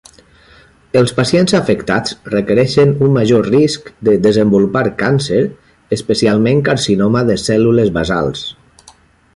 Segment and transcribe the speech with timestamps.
[1.01, 5.43] Els pacients afectats refereixen un major risc de desenvolupar càncer,
[5.99, 8.45] especialment carcinoma de cèl·lules basals.